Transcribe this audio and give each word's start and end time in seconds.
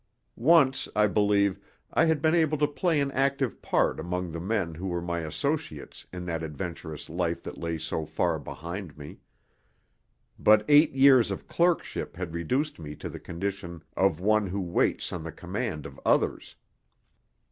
Once, 0.35 0.87
I 0.95 1.05
believe, 1.05 1.59
I 1.93 2.05
had 2.05 2.23
been 2.23 2.33
able 2.33 2.57
to 2.57 2.67
play 2.67 2.99
an 2.99 3.11
active 3.11 3.61
part 3.61 3.99
among 3.99 4.31
the 4.31 4.39
men 4.39 4.73
who 4.73 4.87
were 4.87 4.99
my 4.99 5.19
associates 5.19 6.07
in 6.11 6.25
that 6.25 6.41
adventurous 6.41 7.07
life 7.07 7.43
that 7.43 7.59
lay 7.59 7.77
so 7.77 8.07
far 8.07 8.39
behind 8.39 8.97
me. 8.97 9.19
But 10.39 10.65
eight 10.67 10.93
years 10.93 11.29
of 11.29 11.47
clerkship 11.47 12.15
had 12.17 12.33
reduced 12.33 12.79
me 12.79 12.95
to 12.95 13.09
the 13.09 13.19
condition 13.19 13.83
of 13.95 14.19
one 14.19 14.47
who 14.47 14.59
waits 14.61 15.13
on 15.13 15.23
the 15.23 15.31
command 15.31 15.85
of 15.85 15.99
others. 16.03 16.55